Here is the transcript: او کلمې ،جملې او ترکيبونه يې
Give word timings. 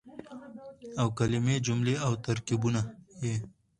او 1.01 1.07
کلمې 1.17 1.55
،جملې 1.65 1.95
او 2.05 2.13
ترکيبونه 2.25 2.81
يې 3.25 3.35